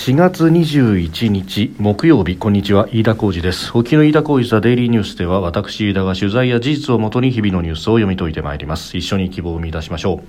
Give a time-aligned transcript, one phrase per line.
[0.00, 2.88] 4月21日木曜日こんにちは。
[2.90, 3.70] 飯田浩二です。
[3.74, 8.96] 沖の飯田浩二ザデイリーニュースでは私飯田が取材や事実をもとに日々のニュースを読み解いてまいります。
[8.96, 10.22] 一緒に希望を生み出しましょ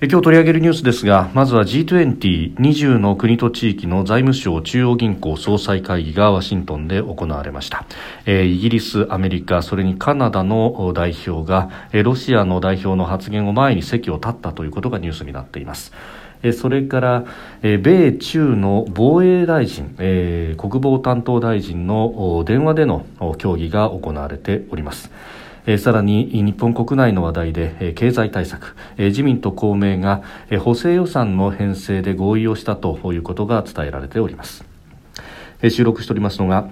[0.00, 0.06] う。
[0.06, 7.84] 今日取り上げるニュースですがまずは G2020 の国と地域の財務省中央銀行総裁会議がワシントンで行われました、
[8.24, 15.92] えー、イギリス、アメリカそれにカナダの代表が、ロシアの代表の発言を前に席を立ったということがニュースになっています。
[16.52, 17.24] それから
[17.62, 23.04] 米中の防衛大臣、国防担当大臣の電話での
[23.38, 25.10] 協議が行われております。
[25.78, 30.22] さらに日本国内の話題で経済対策自民と公明が
[30.60, 34.64] 補正予算の編成で合意をしたということが伝えられております。
[35.68, 36.70] 収録しておりますのが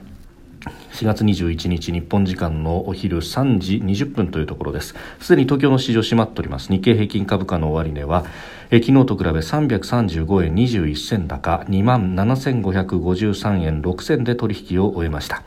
[0.92, 4.94] 4月21日日本時間のお昼3時20分というところです。
[5.20, 6.72] すでに東京の市場閉まっております。
[6.72, 8.24] 日経平均株価の終値は
[8.70, 15.42] 昨日と比べ335円21銭高2万7553円6銭で取引を終えました。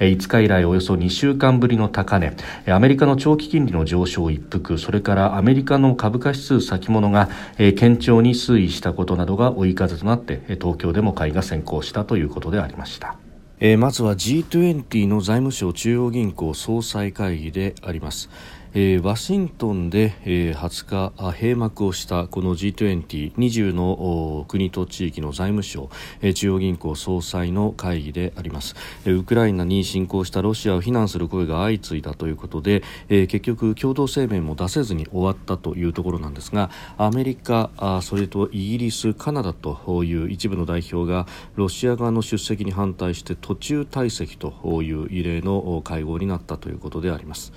[0.00, 2.32] 5日以来およそ2週間ぶりの高値。
[2.66, 13.16] アメリカの長期金利の上昇一服それからアメリカの株価指数先物が堅調に推移したことなどが追い風となって東京でも買いが先行したということでありました。
[13.60, 18.28] え、まずは G20 の財務省中央銀行総裁会議であります。
[18.76, 25.90] えー、ワシントンで、えー、20日閉幕をしたこの G2020 の国と地域の財務省、
[26.22, 47.52] えー、中央銀行総裁の会議であります、えー、ウクライナに侵攻したロシアを非難する声が相次いだということで、えー、結局共同声明も出せずに終わったというところなんですがアメリカあそれとイギリスカナダという一部の代表がロシア側の出席に反対して途中退席という異例の会合になったということであります。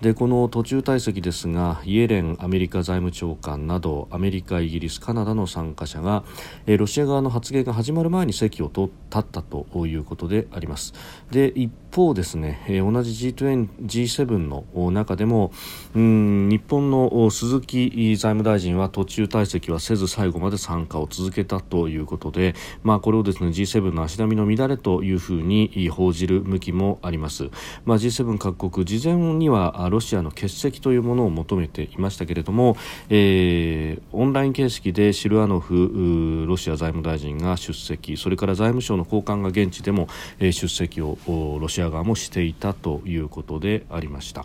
[0.00, 6.22] でこの途中退席ですがイエレンアメリカ財務長官などアメリカ、イギリス、カナダの参加者が、
[6.66, 10.92] えロシア側の発言が始まる前に席を立ったということであります。
[11.30, 15.50] で一方ですね、え同じ G20 G7 の中でも
[15.94, 27.48] うん日本の鈴木財務大臣は途中退席はせず最後まで参加を続けたということで、まあ、これをですね G7 の足並みの乱れというふうに報じる向きもあります、
[27.86, 32.76] まあ、G7 各国事前にはロシアの欠席というものを求めていましたけれども、
[33.08, 40.08] えー、オンライン形式でシルアノフロシア財務大臣が出席それから財務省の高官が現地でも、
[40.38, 44.44] 出席をロシア側もしていたということでありました、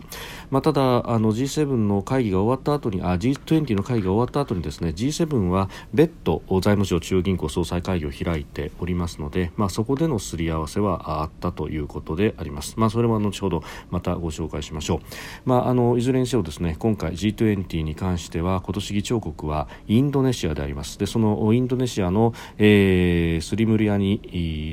[0.50, 15.00] まあ、ただあの G7 の会議が終わった後にあ G20 の会議が終わった後にですね G7 は別途財務省中央銀行総裁会議を開いておりますので、まあ、そこでのすり合わせはあったということであります、まあ、それは後ほどまたご紹介しましょう。
[15.44, 20.98] まあ、あのいずれにせよですね今回 G20 に関しては今年議長国はインドネシアであります。
[20.98, 24.20] でそのインドネシアの、えー、スリムリアニ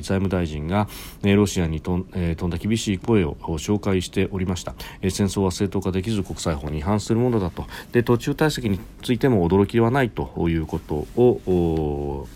[0.03, 0.87] 財務大臣が、
[1.23, 7.65] えロシアにと、え、飛んだ厳しい声を紹介しておりました、え、戦争は正当化できず国際法に違反するものだと。
[7.91, 12.27] で途中退席についても驚きはないということを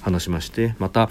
[0.00, 1.10] 話しましてまた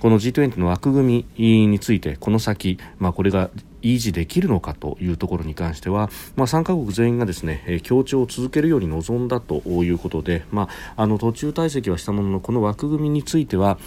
[0.00, 3.50] この G20 の枠組みについてこの先、まあ、これが
[3.82, 13.78] 維持できるのかというところに関しては、まあ、3カ国全員がですね、協調を続けるように望んだということで、まあ、あの途中退席はしたもののこの枠組みについては、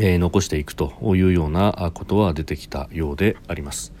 [0.00, 3.92] えー、残していくというようなことは出てきたようであります。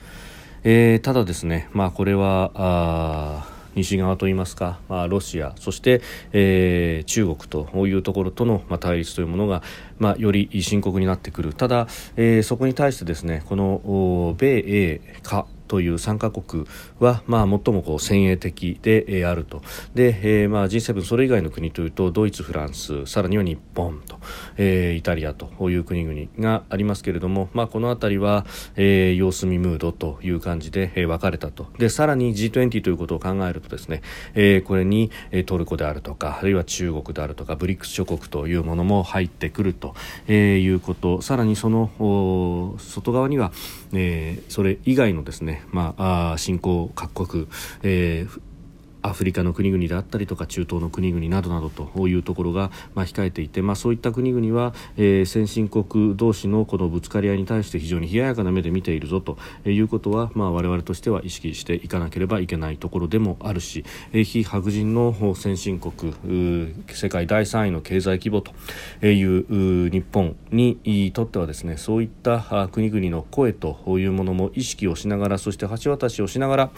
[0.64, 6.00] えー、ただですね、まあ、これは西側といいますか、まあ、ロシアそして、
[6.32, 9.62] えー、中国というところとの、まあ、対立というものが、
[9.98, 11.86] まあ、より深刻になってくるただ、
[12.16, 16.64] えー、そこに対してですねこの米英化という3カ国
[16.98, 19.62] は、まあ、最もこう先鋭的で、あると。
[19.94, 24.18] で、えーまあ、G7 それ以外の国というとドイツ、フランスさらには日本と、
[24.56, 28.46] えー、イタリアという国々がありますけれども、まあ、この辺りは、
[28.76, 31.66] えー、様子見ムードという感じで、えー、分かれたと。
[31.78, 34.02] でさらに G20 ということを考えるとですね、
[34.34, 35.10] えー、これに
[35.46, 39.94] トルコであるとかあるいは中国であるとかブリックス諸国というものも入ってくると、
[40.26, 41.22] えー、いうこと。
[41.22, 43.52] さらにその外側には、
[43.92, 47.48] えー、それ以外のですねまあ、あ新興各国、
[47.82, 48.40] えー、
[49.02, 66.12] アフリカの国々であったりとか中東の国々などなどというところが、まあ、控えていて、まあ、そういった国々は、えー、先進国同士のこのぶつかり合いに対して非常に冷ややかな目で見ているぞということは、まあ、我々としては意識していかなければいけないところでもあるし、えー、非白人の先進国
[66.90, 68.52] 世界第3位の経済規模と
[69.06, 76.70] いう日本にとってはですねそういった国々の声というものも意識をしながらそして橋渡しをしながら、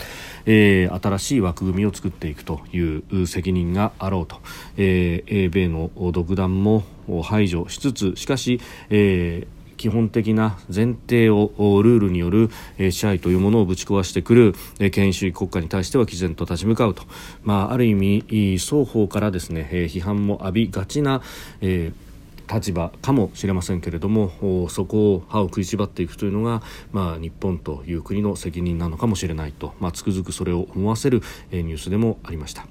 [0.47, 4.37] えー、新しい枠組みを作っていくという責任があろうと、
[4.77, 6.85] えー、英米の独断も
[7.23, 8.61] 排除しつつしかし、
[8.91, 11.49] えー基本的な前提を
[11.83, 12.51] ルールによる
[12.91, 14.55] 支配というものをぶち壊してくる
[14.91, 17.05] 権威主義国家に対しては毅然と立ち向かうと、
[17.45, 21.23] まあ、ある意味双方からですね批判も浴びがちな、
[21.63, 22.10] えー
[22.53, 26.63] 立場かもしれませんけれどもそこを歯を食いしばっていくというのが、
[26.93, 32.67] まあ、日本という国の責任なのかもしれないと、まあ、つくづくそれを思わせるニュースでもありました。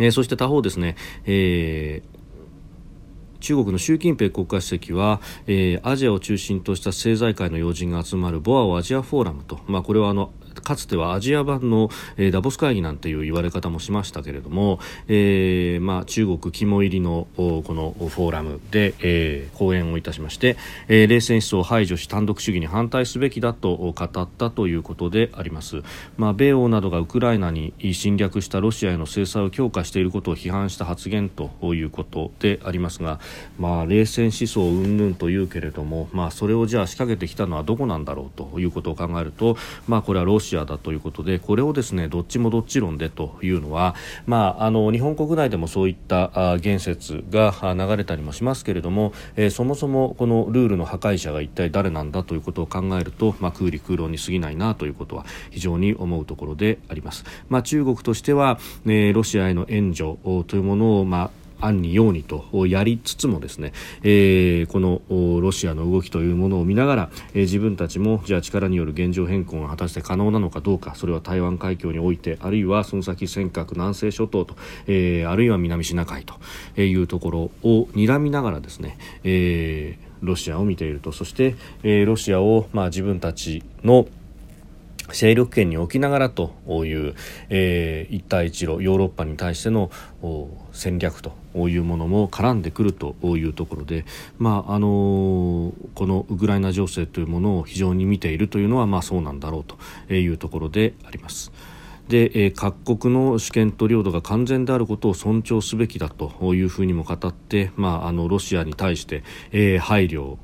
[0.00, 2.14] えー、そして他方ですね、えー
[3.44, 10.32] 中国の習近平国家主席は、えー、アジアを中心とした政財界の要人が集まるボアオアジアフォーラムと、まあ、これはあの
[10.64, 20.56] かつてはアジア版の、えー、ダボス会議なんていう言われ方もしましたけれども、えーまあ、中国肝入りのこのフォーラムで、えー、講演をいたしまして、
[20.88, 25.82] えー、冷戦思想を排除し単独主義に反対すべきだと語ったということであります、
[26.16, 33.20] まあ、米欧などがウクライナに侵略したロシアへの制裁を強化していることを批判した発言ということでありますが、
[33.58, 39.56] まあ、冷戦思想云々というけれども、まあ、それをじゃあ仕掛けてきたのはどこなんだろうということを考えると、
[39.86, 43.96] まあ、これはロシアシアだということでこれをですねどっちもどっち論でというのは、
[44.26, 57.24] まあ、あの日本国内でもそういった言説が流れたりもしますけれども、えー、そもそもこのルールの破壊者が一体誰なんだということを考えると、まあ、空理空論に過ぎないなということは非常に思うところであります。
[57.48, 60.16] まあ、中国としては、えー、ロシアへの援助
[60.46, 63.72] というものを、まあ暗に陽にとやりつつもですね、
[64.02, 65.02] えー、この
[65.40, 74.56] ロシアの動きというものを見ながら、えー、自分たちもじゃあ力による現状変更が果たして可能なのかどうかそれは台湾海峡においてあるいはその先尖閣南西諸島と、
[74.86, 76.34] えー、あるいは南シナ海と
[76.80, 81.12] いうところを睨みながらですね、えー、ロシアを見ていると。
[81.12, 84.06] そして、えー、ロシアを、まあ、自分たちの
[85.12, 87.14] 勢力圏に置きながらという、
[87.50, 89.90] えー、一帯一路ヨーロッパに対しての
[90.72, 94.04] 戦略というものも絡んでくるというところで、
[94.38, 101.52] まああのこのウクライナ情勢というものを非常に見ているというのは、まあ、そうなんだろうというところであります。
[102.08, 110.36] で、えー、各国の主権と領土が完全であることを尊重すべきだというふうにも語って、まあ、あのロシアに対して、えー、配慮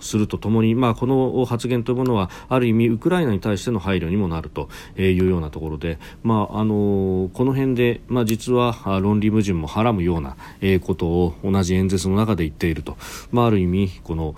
[0.00, 10.36] するとともに、まあ、この発言というものはある意味ウクライナに対しての配慮にもなるというようなところで、まあ、あのこの辺で、まあ、実は論理矛盾もはらむような
[10.84, 12.96] ことを同じ演説の中で言っていると、
[13.32, 14.34] まあ、ある意味この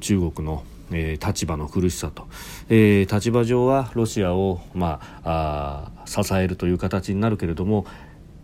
[0.00, 2.26] 中国の、立場の苦しさと、
[2.68, 7.86] えー、立場上はロシアを、まあ、あ支えるという形になるけれども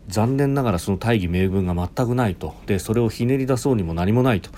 [0.08, 2.54] 残念ながらその大義名分が全くないと。
[2.66, 4.50] でそれをひねり出そうにも何もないと。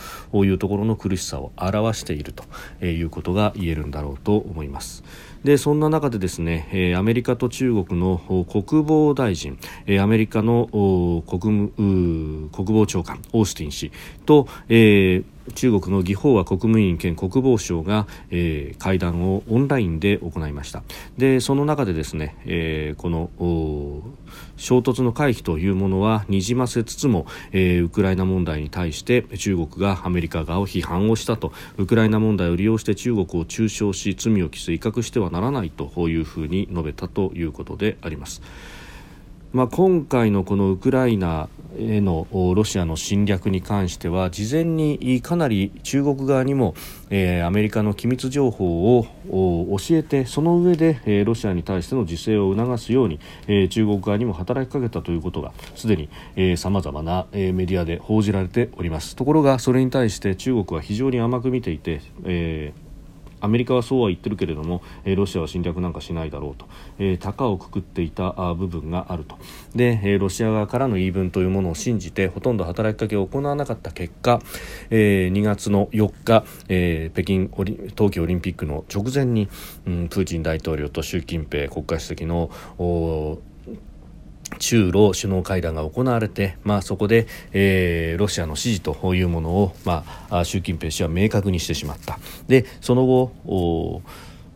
[0.45, 2.45] いうところの苦しさを表していると。
[2.85, 5.03] いうことが言えるんだろうと思います。
[5.45, 13.93] でそんな中でですね、えアメリカと中国の国防大臣、えアメリカの国務国防長官オースティン氏
[14.27, 20.83] と、えー中国の魏鳳和国務委員兼国防相が、えー、会談をオンラインで行いました
[21.17, 23.31] でその中でですね、えー、この
[24.57, 38.43] 衝突の回避というものはにじませつつも、えー、ウクライナ問題に対して中国がアメリカ側を批判をしたとウクライナ問題を利用して中国を中傷し罪を着せ威嚇してはならないというふうに述べたということであります。
[39.53, 41.49] まあ、今回のこのウクライナ
[41.79, 46.75] へのロシアの侵略に関しては事前にかなり中国側にも、
[47.09, 49.07] えー、アメリカの機密情報を
[49.79, 59.17] 教えてその上で、えー、ロシアに対しての自制を促すように、えー、中国側にも働きかけたということがすでにさまざまな、えー、メディアで報じられております。
[59.17, 62.88] ところがそれに対して中国は非常に甘く見ていて、えー
[63.41, 66.67] アメリカはそうは言ってるけれども、えー、ロシアは侵略なんかしないだろうと、
[66.99, 69.39] えー、高をくくっていた部分があると。
[69.75, 74.41] で、えー、ロシア側からの言い分というものを信じてほとんど働きかけを行わなかった結果、
[74.91, 79.49] えー、2月の4日、えー、北京オリ冬季オリンピックの直前に、
[79.87, 82.51] うん、プーチン大統領と習近平国家主席の
[84.59, 92.19] 中ロ首脳会談が行われて、まあ、そこで、えー、ロシアの支持というものを、まあ、習近平氏は明確にしてしまった。
[92.49, 94.03] でその後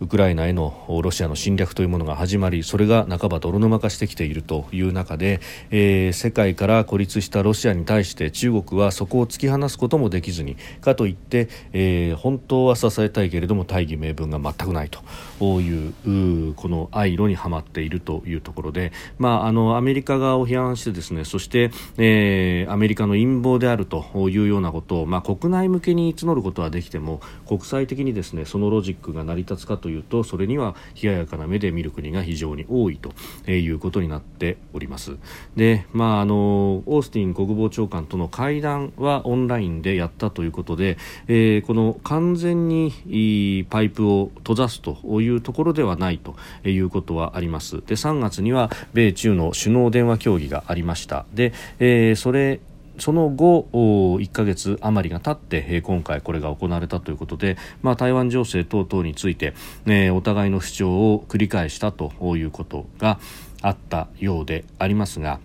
[0.03, 5.41] ウクライナへのロシアの侵略というものが始まりそれが半ば泥沼化してきているという中で、
[5.71, 33.13] えー、世界から孤立したロシアに対して中国はそこを突き放すこともできずにかといって、えー、本当は支えたいけれども大義名分が全くないというこの愛路にはまっているというところで、まあ、あのアメリカ側を批判してですねそして、えー、アメリカの陰謀であるというようなことを、まあ、国内向けに募ることはできても国際的にですねそのロジックが成り立つかというとそれには冷ややかな目で見る国が非常に多いと
[33.51, 35.19] いうことになっております。
[35.55, 40.97] で、まあ、あのオースティン国防長官との会談はオンラインでやったということで、
[41.29, 46.35] えー、この完全にパイプを閉ざすというところではないと
[46.69, 47.77] いうことはあります。
[47.77, 51.27] で3月には米中の首脳電話協議がありました。
[51.35, 52.61] で、えー、それ
[53.03, 59.55] その後1ヶ月余りが経って今回これが行われたということで、まあ、台湾情勢等々について、
[59.87, 63.19] えお互いの主張を繰り返したということが
[63.61, 65.41] あったようでありますが、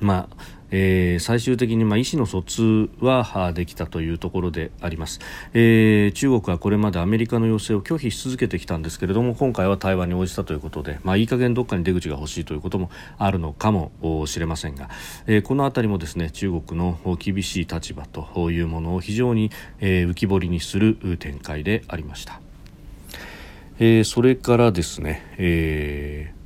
[0.00, 0.36] まあ
[0.70, 5.20] えー、最終的にまあ意思の疎通はできたというところであります、
[5.52, 13.92] えー、中国はこれまでアメリカの要請を拒否し続けてきたんですけれども今回は対話に応じたということで、まあ、いい加減どっかに出口が欲しいということもあるのかも
[14.26, 14.90] しれませんが、
[15.26, 22.40] えー、この辺りもですね中国の厳しい立場というものを非常に、え、浮き彫りにする展開でありました。
[23.80, 26.43] えー、それからですね、えー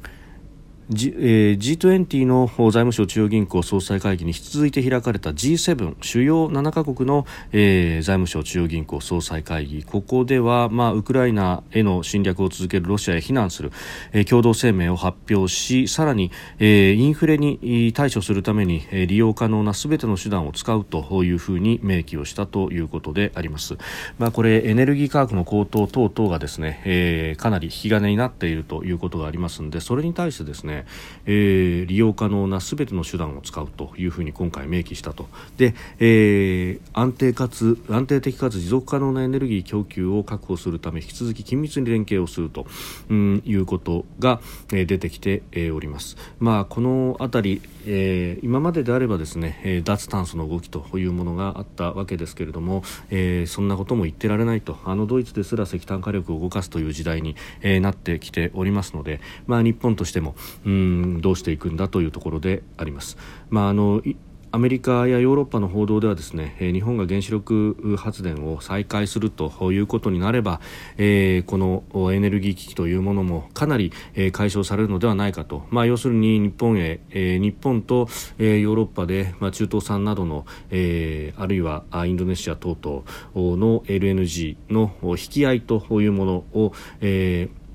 [0.90, 9.85] G えー、G20 の財務省中央銀行総裁会議に引き続いて開かれた G7 主要7カ国の、えー、財務省中央銀行総裁会議。
[9.85, 13.71] ここでは、まあ、ウクライナへの侵略を続けるロシアへ非難する、
[14.12, 23.76] えー、共同声明を発表しさらに、えー、インフレに対処するために、えー、利用可能なすべての手段を使うというふうに明記をしたということであります、
[24.18, 30.77] まあ、これエネルギー価格の高騰等々がですね、えー、かなり引き金になっているということがありますのでそれに対してですね
[31.26, 42.66] えー、利用可能なすべての手段を使うというふうに今回明記したとで、えー、安定かつ安定的かつ持続可能なエネルギー供給を確保するため引き続き緊密に連携をすると、
[43.08, 44.40] うん、いうことが、
[44.73, 45.42] えー、出てきて、
[45.73, 46.16] おります。
[46.38, 60.35] まあ、このあたり、えー、今までであればですね、えー、脱炭素の動きというものがあったわけですけれども、えー、そんなことも言ってられないとあのドイツですら石炭火力を動かすという時代に、えー、なってきておりますので、まあ、日本としても
[60.68, 63.16] うんどうしていくんだというところであります。
[63.48, 64.02] まあ、あの
[64.50, 70.60] アメリカやヨーロッパの報道ではですね日本が原子力発電を再開するということになれば、
[70.96, 73.92] えー、このエネルギー危機というものもかなり、
[74.32, 78.08] 解消されるのではないかと、まあ、要するに日本へ、えー、日本と、
[78.38, 87.67] ヨーロッパで、まあ、中東産などの、えー、あるいはインドネシア等々の LNG の引き合いというものを、えー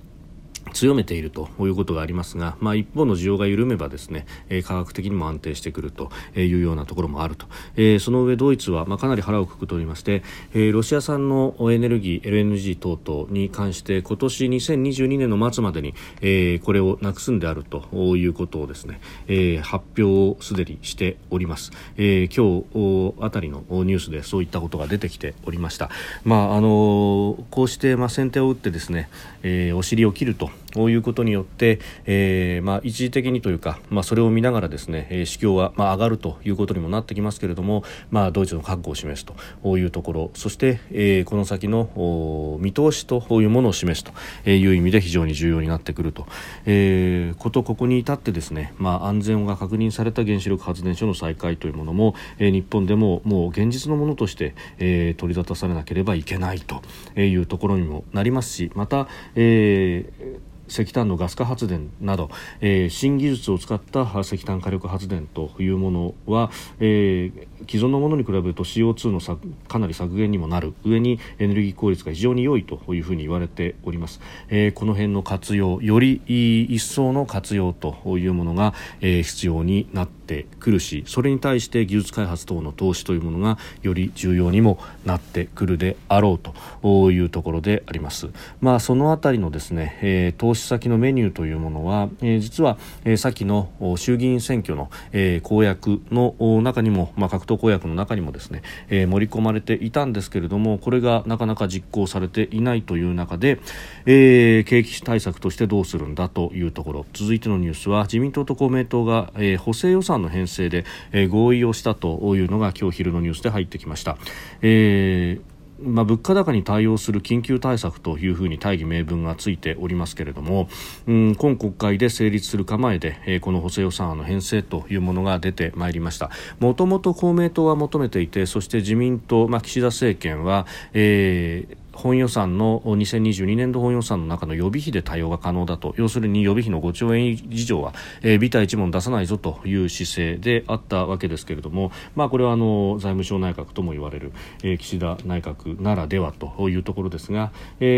[0.74, 17.84] 強めているということがありますが、まあ、一方の需要が緩めばですね、えー、科学的にも安定してくるというようなところもあると、えー、その上ドイツは、まあ、かなり腹をくくっておりまして、えー、ロシア産のエネルギー LNG 等々に関して今年2022年の末までに、えー、これをなくすんであると
[18.16, 25.90] いうことをですね、えー、発表をすでにしております、えー、今日あたりのニュースでそういったことが出てきておりました、
[26.24, 29.10] まああのこうして、まあ、先手を打ってですね、
[29.44, 46.28] えー、お尻を切るとこういうことによって、えーまあ、一時的にというか、まあ、それを見ながらですね、えー、市況は、まあ、上がるということにもなってきますけれども、まあ、ドイツの覚悟を示すというところそして、えー、この先の見通しというものを示すという意味で非常に重要になってくると、
[46.66, 56.82] えー、ことここに至ってですね、まあ、安全が確認された原子力発電所の再開というものも、えー、日本でももう現実のものとして、えー、取り沙汰されなければいけないと
[57.20, 66.50] いうところにもなりますしまた、えー石炭のガス化発電など、えー、新技術を使った石炭火力発電というものは、
[66.80, 70.74] えー、既存のものに比べると CO2 のかなり削減にもなる。
[70.84, 76.22] 上にエネルギー効率が非常に良いというふうに言われております、えー、この辺の活用より
[76.70, 86.40] 一層の活用というものが、えー、必要になっててくるしそれに対して技術開発等の投資というものがより重要にもなってくるであろう
[86.82, 88.30] というところであります、
[88.62, 103.60] まあ、そのあたりのですね、えー、投資先のメニューというものは、えー、実は、えー、先の衆議院選挙の、えー、公約の中にも、まあ、各党公約の中にもですね、えー、盛り込まれていたんですけれどもこれがなかなか実行されていないという中で、
[104.06, 107.06] えー、景気対策としてどうするんだというところ。
[107.14, 114.18] 続いてのニュースは自民党と公明党が、えー、補正予算の編成で、えー、合意をしたというのが今日昼のニュースで入ってきました。
[114.62, 115.54] えー
[115.84, 120.70] まあ、物価高に対応する緊急対策というふうに大義名分がついておりますけれども、
[121.08, 126.30] うん、今国会で成立する構えで、えー、この補正予算案の編成というものが出てまいりました
[126.60, 135.94] もともと公明党は求めていてそして自民党、まあ、岸田政権は、えー本予算の2022年度本予算の中の予備費で対応が可能だと。
[135.98, 144.34] 要するに予備費の5兆円以上は、えー、ビタ一文出さないぞという姿勢であったわけですけれども、まあ、これはあの財務省内閣とも言われる、
[144.64, 147.52] えー、岸田内閣ならではというところですが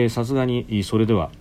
[0.10, 1.32] さすがにそれでは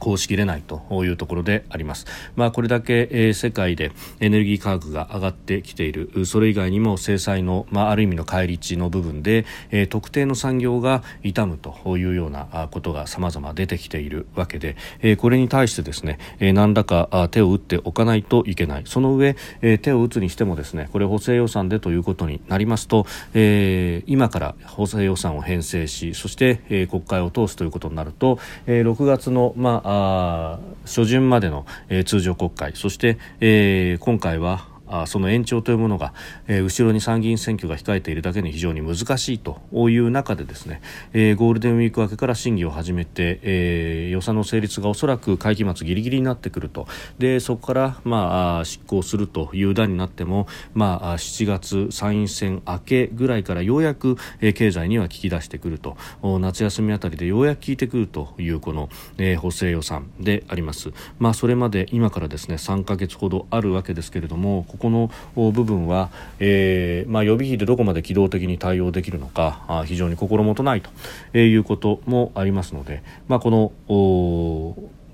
[0.00, 2.06] 公しきれないというところであります。
[2.34, 18.82] まあ、これだけ、えー、世界でエネルギー価格が上がってきている、それ以外にも制裁の、まあ、ある意味の返り値の部分で、えー、特定の産業が傷むというようなことが様々出てきているわけで、えー、これに対してですね、えー、何らか手を打っておかないといけない。
[18.86, 32.72] その上、えー、手を打つにしてもですね、これ補正予算でということになりますと、えー、今から補正予算を編成し、そして、えー、国会を通すということになると、えー、6月の、まああ初旬までの、えー、通常国会。
[32.76, 36.12] そして、えー、今回はあその延長というものが、
[36.48, 40.82] えー、後ろに参議院選挙が控えているだけに非常に難しいという中でですね、
[41.12, 46.86] えー、ゴールデンウィーク明けから審議を始めて、えー、予算の成立がおそらく会期末ギリギリになってくると
[47.18, 60.92] でそこから、まあ、執行するという段になっても、まあ、7月参院選明けぐらいからようやく、え、経済には効き出してくると夏休みあたりでようやく効いてくるというこの、え、補正予算であります。
[61.18, 70.90] まあ、それまで今からですね3ヶ月ほどあるわけですけれどもこの部分は、えーまあ、予備費でどこまで機動的に対応できるのかあ非常に心もとないと
[71.32, 73.72] えいうこともありますので、まあ、この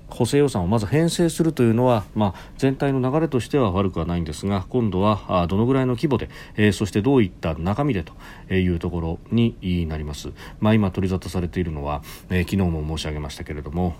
[0.09, 13.95] 補正予算をまず編成するというのは、まあ、全体の流れとしては悪くはないんですが今度はどのぐらいの規模で、えー、そしてどういった中身でというところになります、まあ、今取り沙汰されているのは、えー、昨日も申し上げましたけれども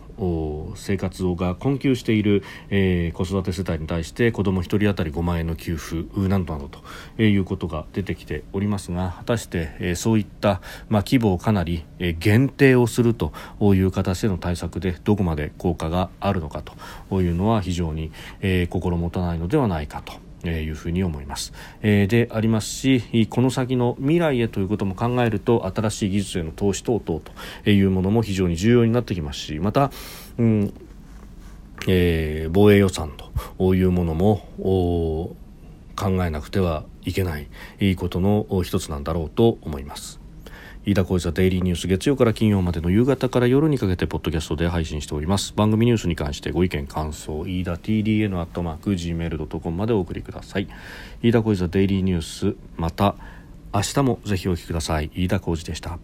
[0.76, 6.70] 生活が困窮している、えー、子育て世帯に対して子ども1人当たり5万円の給付などなど
[7.18, 13.32] ということが出てきておりますが果たして、えー、そういった、まあ、規模をかなり、えー、限定をすると
[13.62, 16.64] いう形での対策でどこまで効果があるのか
[17.10, 20.27] というのは非常に、えー、心もたないのではないかと。
[20.48, 27.22] えいうふうに思います、え、でありますしこの先の未来へということも考えると新しい技術への投資等々
[27.64, 29.92] というものも非常に重要になってきますしまた、
[30.38, 30.74] うん
[31.88, 33.12] えー、防衛予算
[33.58, 37.48] というものも考えなくてはいけない
[37.80, 40.27] いいことの一つなんだろうと思います。
[40.88, 45.54] 飯田浩司デイリーニュース月曜から金曜までの夕方から夜にかけてポッドキャストで配信しております。
[45.54, 50.70] 番組ニュースに関してご意見感想飯田 TDN アットマーク Gmail.com までお送りください。
[51.22, 53.18] 飯田浩司デイリーニュースまた
[53.74, 55.12] 明日もぜひお聞きください。
[55.14, 56.00] 飯田浩司でした。